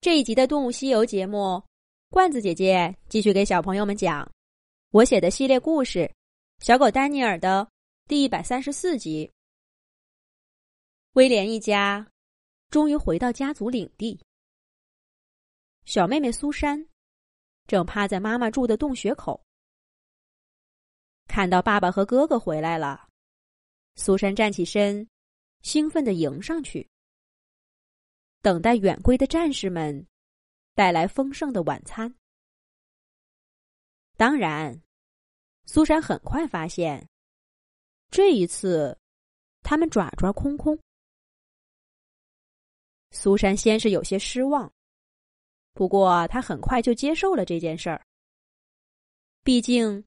[0.00, 1.62] 这一集的《动物西游》节目，
[2.08, 4.26] 罐子姐姐继续给小朋友们讲
[4.92, 5.98] 我写的系列故事
[6.64, 7.70] 《小狗丹尼尔》的
[8.08, 9.30] 第一百三十四集。
[11.12, 12.10] 威廉一家
[12.70, 14.18] 终于回到家族领地，
[15.84, 16.82] 小妹妹苏珊
[17.66, 19.44] 正趴在妈妈住的洞穴口，
[21.26, 23.06] 看到爸爸和哥哥回来了，
[23.96, 25.06] 苏珊站起身，
[25.60, 26.89] 兴奋的迎上去。
[28.42, 30.06] 等待远归的战士们
[30.74, 32.14] 带来丰盛的晚餐。
[34.16, 34.82] 当然，
[35.66, 37.08] 苏珊很快发现，
[38.10, 38.98] 这一次
[39.62, 40.78] 他们爪爪空空。
[43.10, 44.72] 苏珊先是有些失望，
[45.72, 48.04] 不过她很快就接受了这件事儿。
[49.42, 50.04] 毕竟，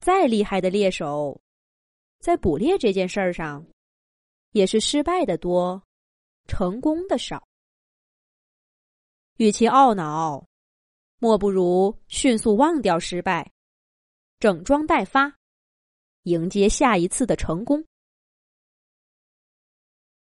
[0.00, 1.40] 再厉害的猎手，
[2.18, 3.64] 在捕猎这件事儿上，
[4.50, 5.82] 也是失败的多，
[6.46, 7.46] 成功的少。
[9.38, 10.46] 与其懊恼，
[11.18, 13.50] 莫不如迅速忘掉失败，
[14.38, 15.34] 整装待发，
[16.24, 17.84] 迎接下一次的成功。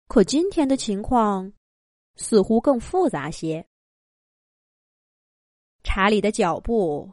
[0.08, 1.52] 可今天的情况
[2.16, 3.66] 似乎更复杂些。
[5.84, 7.12] 查理的脚步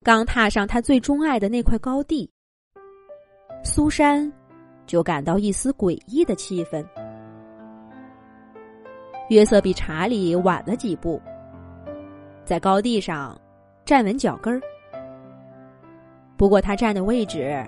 [0.00, 2.30] 刚踏上他最钟爱的那块高地，
[3.64, 4.32] 苏珊
[4.86, 6.86] 就感到一丝诡异的气氛。
[9.28, 11.20] 约瑟比查理晚了几步。
[12.44, 13.38] 在高地上
[13.84, 14.60] 站稳脚跟儿，
[16.36, 17.64] 不过他站的位置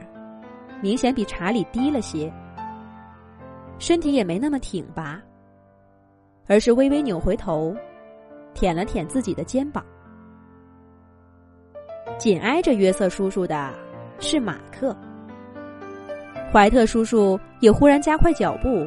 [0.82, 2.32] 明显比查理低了些，
[3.78, 5.20] 身体也没那么挺拔，
[6.48, 7.74] 而是微微扭回头，
[8.52, 9.84] 舔了舔自己的肩膀。
[12.18, 13.72] 紧挨着约瑟叔叔的
[14.18, 14.94] 是马克，
[16.52, 18.86] 怀特叔叔也忽然加快脚步，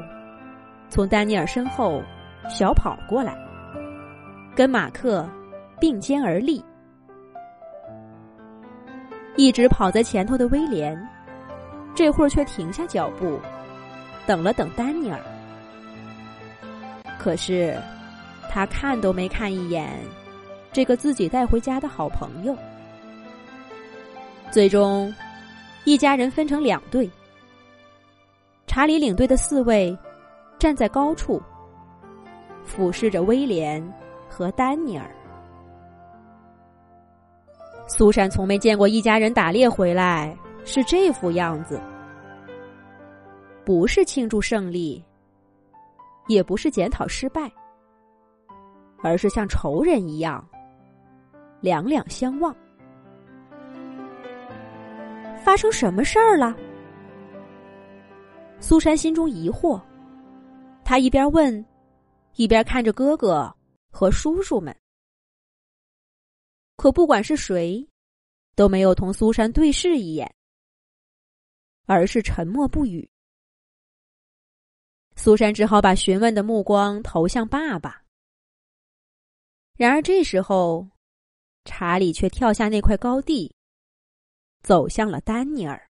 [0.90, 2.02] 从丹尼尔身后
[2.50, 3.38] 小跑过来，
[4.54, 5.28] 跟马克。
[5.80, 6.64] 并肩而立，
[9.36, 10.98] 一直跑在前头的威廉，
[11.94, 13.40] 这会儿却停下脚步，
[14.26, 15.20] 等了等丹尼尔。
[17.20, 17.78] 可是，
[18.50, 20.00] 他看都没看一眼
[20.72, 22.56] 这个自己带回家的好朋友。
[24.50, 25.14] 最终，
[25.84, 27.10] 一家人分成两队，
[28.66, 29.98] 查理领队的四位
[30.58, 31.42] 站在高处，
[32.64, 33.84] 俯视着威廉
[34.30, 35.10] 和丹尼尔。
[37.88, 41.80] 苏珊从没见过一家人打猎回来是这副样子，
[43.64, 45.02] 不是庆祝胜利，
[46.28, 47.50] 也不是检讨失败，
[49.02, 50.46] 而是像仇人一样
[51.62, 52.54] 两两相望。
[55.42, 56.54] 发生什么事儿了？
[58.60, 59.80] 苏珊心中疑惑，
[60.84, 61.66] 她一边问，
[62.36, 63.50] 一边看着哥哥
[63.90, 64.76] 和叔叔们。
[66.78, 67.86] 可不管是谁，
[68.56, 70.34] 都没有同苏珊对视一眼，
[71.86, 73.10] 而是沉默不语。
[75.16, 78.04] 苏珊只好把询问的目光投向爸爸。
[79.76, 80.88] 然而这时候，
[81.66, 83.52] 查理却跳下那块高地，
[84.62, 85.90] 走向了丹尼尔。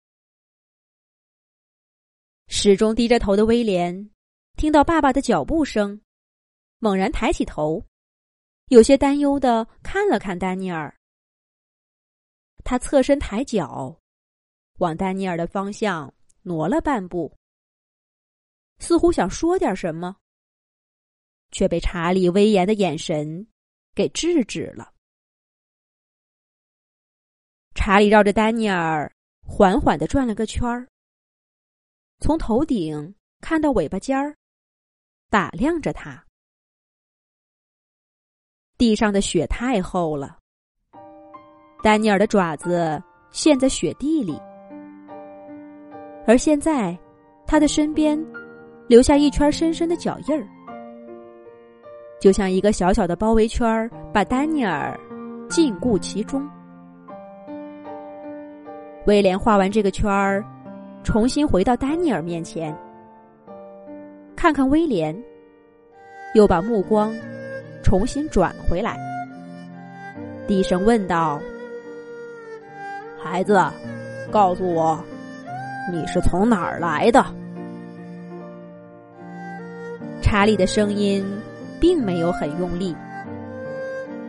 [2.46, 4.08] 始终低着头的威廉，
[4.56, 6.00] 听到爸爸的脚步声，
[6.78, 7.84] 猛然抬起头。
[8.68, 10.92] 有些担忧的看了看丹尼尔，
[12.64, 13.96] 他侧身抬脚，
[14.78, 16.12] 往丹尼尔的方向
[16.42, 17.32] 挪了半步，
[18.80, 20.16] 似乎想说点什么，
[21.52, 23.46] 却被查理威严的眼神
[23.94, 24.92] 给制止了。
[27.76, 30.88] 查理绕着丹尼尔缓缓的转了个圈儿，
[32.18, 34.36] 从头顶看到尾巴尖儿，
[35.30, 36.25] 打量着他。
[38.78, 40.36] 地上的雪太厚了，
[41.82, 44.38] 丹尼尔的爪子陷在雪地里，
[46.26, 46.94] 而现在，
[47.46, 48.22] 他的身边
[48.86, 50.46] 留下一圈深深的脚印儿，
[52.20, 54.98] 就像一个小小的包围圈把丹尼尔
[55.48, 56.46] 禁锢其中。
[59.06, 60.44] 威廉画完这个圈儿，
[61.02, 62.76] 重新回到丹尼尔面前，
[64.36, 65.16] 看看威廉，
[66.34, 67.10] 又把目光。
[67.86, 68.98] 重新转回来，
[70.48, 71.40] 低声问道
[73.22, 73.64] ：“孩子，
[74.28, 74.98] 告诉我，
[75.92, 77.24] 你是从哪儿来的？”
[80.20, 81.24] 查理的声音
[81.78, 82.92] 并没有很用力，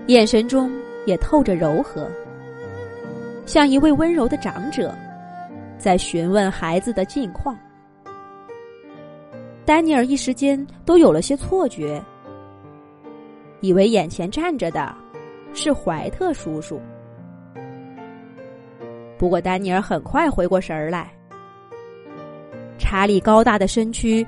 [0.05, 0.71] 眼神中
[1.07, 2.07] 也透着柔和，
[3.47, 4.93] 像一位温柔的长者
[5.79, 7.57] 在询问孩子的近况。
[9.65, 11.99] 丹尼尔一时间都有了些错觉。
[13.67, 14.95] 以为眼前站着的
[15.53, 16.79] 是怀特叔叔。
[19.17, 21.11] 不过，丹尼尔很快回过神儿来。
[22.77, 24.25] 查理高大的身躯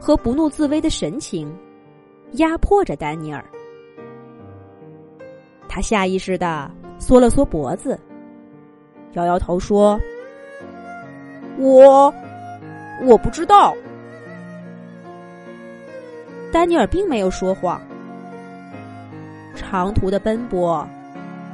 [0.00, 1.56] 和不怒自威的神情
[2.32, 3.44] 压迫着丹尼尔。
[5.68, 7.96] 他下意识的缩了缩脖子，
[9.12, 9.96] 摇摇头说
[11.56, 12.12] ：“我
[13.04, 13.72] 我不知道。”
[16.50, 17.80] 丹尼尔并没有说谎。
[19.54, 20.86] 长途的奔波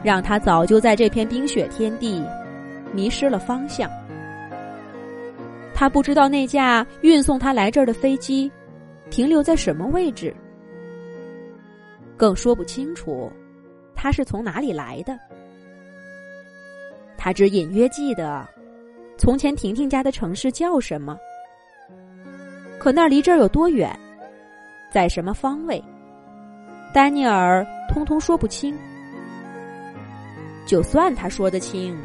[0.02, 2.24] 让他早就在这片冰雪天地
[2.92, 3.90] 迷失了方向。
[5.74, 8.50] 他不知道那架运送他来这儿的飞机
[9.10, 10.34] 停留在什么位置，
[12.16, 13.30] 更说不清楚。
[13.94, 15.18] 他是从哪里来的？
[17.16, 18.46] 他只隐约记得，
[19.18, 21.18] 从前婷婷家的城市叫什么。
[22.78, 23.90] 可那离这儿有多远，
[24.92, 25.82] 在什么方位，
[26.92, 27.66] 丹尼尔
[27.96, 28.76] 通通说不清。
[30.66, 31.96] 就算他说得清，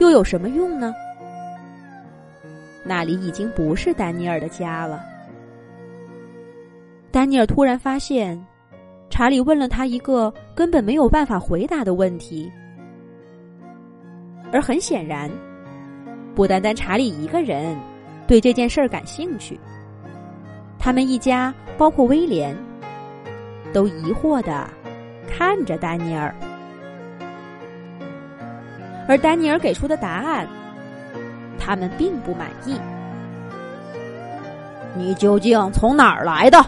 [0.00, 0.94] 又有什么用呢？
[2.84, 5.02] 那里已经不是丹尼尔的家了。
[7.10, 8.38] 丹尼尔突然发现。
[9.10, 12.52] 查理问了他一个根本没有办法回答的问题，
[14.52, 15.28] 而很显然，
[16.36, 17.74] 不单单查理一个人
[18.28, 19.58] 对这件事儿感兴趣，
[20.78, 22.54] 他们一家，包括威廉，
[23.72, 24.68] 都疑惑的
[25.28, 26.34] 看着丹尼尔，
[29.06, 30.46] 而丹尼尔给出的答案，
[31.58, 32.78] 他们并不满意。
[34.96, 36.58] 你究竟从哪儿来的？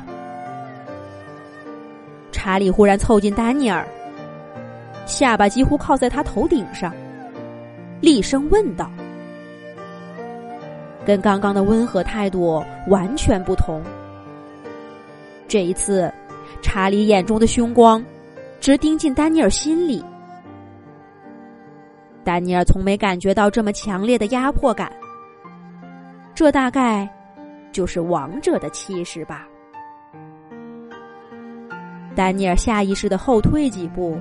[2.31, 3.87] 查理忽然凑近丹尼尔，
[5.05, 6.95] 下巴几乎靠在他头顶上，
[8.01, 8.91] 厉声问道
[11.05, 13.83] ：“跟刚刚的温和态度完全不同。
[15.49, 16.11] 这一次，
[16.63, 18.03] 查理眼中的凶光
[18.61, 20.05] 直盯进丹尼尔心里。
[22.23, 24.93] 丹尼尔从没感觉到这么强烈的压迫感，
[26.35, 27.09] 这大概
[27.73, 29.49] 就是王者的气势吧。”
[32.15, 34.19] 丹尼尔下意识的后退几步，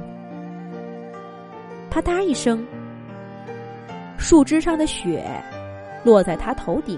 [1.89, 2.65] 啪嗒一声，
[4.17, 5.25] 树枝上的雪
[6.05, 6.97] 落在他头顶。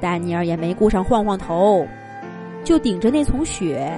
[0.00, 1.86] 丹尼尔也没顾上晃晃头，
[2.62, 3.96] 就顶着那丛雪，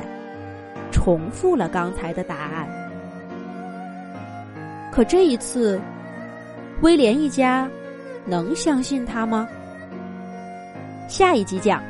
[1.02, 2.68] 重复了刚才的答案。
[4.92, 5.80] 可这一次，
[6.82, 7.68] 威廉一家
[8.24, 9.48] 能相信他吗？
[11.08, 11.82] 下一集讲。